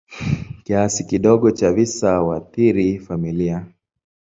[0.63, 3.65] Kiasi kidogo cha visa huathiri familia.